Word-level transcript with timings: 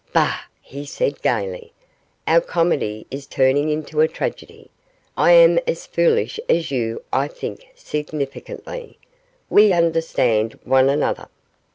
'Bah!' 0.13 0.45
he 0.63 0.83
said, 0.83 1.21
gaily, 1.21 1.73
'our 2.25 2.41
comedy 2.41 3.05
is 3.11 3.27
turning 3.27 3.69
into 3.69 4.01
a 4.01 4.07
tragedy; 4.07 4.71
I 5.15 5.33
am 5.33 5.59
as 5.67 5.85
foolish 5.85 6.39
as 6.49 6.71
you; 6.71 7.03
I 7.13 7.27
think,' 7.27 7.67
significantly, 7.75 8.97
'we 9.51 9.71
understand 9.73 10.57
one 10.63 10.89
another. 10.89 11.27